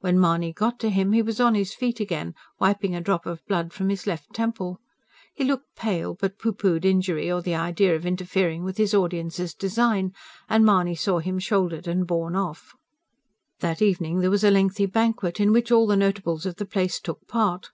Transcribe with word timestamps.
When 0.00 0.18
Mahony 0.18 0.52
got 0.52 0.80
to 0.80 0.88
him 0.90 1.12
he 1.12 1.22
was 1.22 1.38
on 1.38 1.54
his 1.54 1.74
feet 1.74 2.00
again, 2.00 2.34
wiping 2.58 2.96
a 2.96 3.00
drop 3.00 3.24
of 3.24 3.46
blood 3.46 3.72
from 3.72 3.88
his 3.88 4.04
left 4.04 4.34
temple. 4.34 4.80
He 5.32 5.44
looked 5.44 5.76
pale, 5.76 6.16
but 6.18 6.40
pooh 6.40 6.54
poohed 6.54 6.84
injury 6.84 7.30
or 7.30 7.40
the 7.40 7.54
idea 7.54 7.94
of 7.94 8.04
interfering 8.04 8.64
with 8.64 8.78
his 8.78 8.94
audience's 8.94 9.54
design; 9.54 10.12
and 10.48 10.64
Mahony 10.64 10.96
saw 10.96 11.20
him 11.20 11.38
shouldered 11.38 11.86
and 11.86 12.04
borne 12.04 12.34
off. 12.34 12.74
That 13.60 13.80
evening 13.80 14.18
there 14.18 14.28
was 14.32 14.42
a 14.42 14.50
lengthy 14.50 14.86
banquet, 14.86 15.38
in 15.38 15.52
which 15.52 15.70
all 15.70 15.86
the 15.86 15.94
notables 15.94 16.46
of 16.46 16.56
the 16.56 16.66
place 16.66 16.98
took 16.98 17.28
part. 17.28 17.70